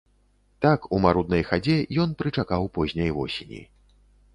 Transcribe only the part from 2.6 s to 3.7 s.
позняй восені.